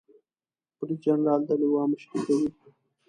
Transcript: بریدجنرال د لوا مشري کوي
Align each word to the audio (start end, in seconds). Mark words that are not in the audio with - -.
بریدجنرال 0.77 1.41
د 1.49 1.51
لوا 1.61 1.83
مشري 1.91 2.19
کوي 2.25 2.49